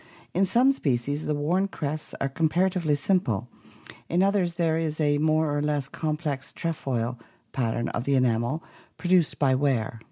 In 0.33 0.47
some 0.47 0.71
species 0.71 1.27
the 1.27 1.35
worn 1.35 1.67
crests 1.67 2.15
are 2.19 2.27
comparatively 2.27 2.95
simple, 2.95 3.49
in 4.09 4.23
others 4.23 4.53
there 4.53 4.75
is 4.75 4.99
a 4.99 5.19
more 5.19 5.55
or 5.55 5.61
less 5.61 5.87
complex 5.87 6.51
"trefoil" 6.51 7.19
pattern 7.51 7.87
of 7.89 8.05
the 8.05 8.15
enamel 8.15 8.63
produced 8.97 9.37
by 9.37 9.53
wear. 9.53 9.99